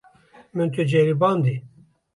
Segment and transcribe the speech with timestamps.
[0.55, 1.55] Min tu ceribandî.